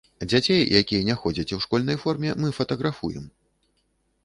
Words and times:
Дзяцей, 0.29 0.61
якія 0.81 1.01
не 1.09 1.15
ходзяць 1.25 1.53
у 1.59 1.61
школьнай 1.67 2.01
форме, 2.07 2.29
мы 2.43 2.51
фатаграфуем. 2.61 3.31